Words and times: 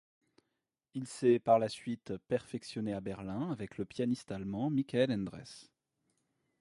Il 0.95 1.05
s’est 1.05 1.37
par 1.37 1.59
la 1.59 1.69
suite 1.69 2.17
perfectionné 2.27 2.91
à 2.95 3.01
Berlin 3.01 3.51
avec 3.51 3.77
le 3.77 3.85
pianiste 3.85 4.31
allemand 4.31 4.71
Michael 4.71 5.11
Endres. 5.11 5.67